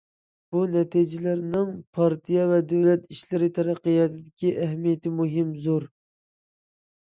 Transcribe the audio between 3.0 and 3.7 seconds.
ئىشلىرى